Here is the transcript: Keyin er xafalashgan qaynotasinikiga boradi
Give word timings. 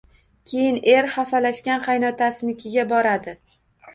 Keyin 0.51 0.77
er 0.93 1.09
xafalashgan 1.15 1.83
qaynotasinikiga 1.87 2.87
boradi 2.95 3.37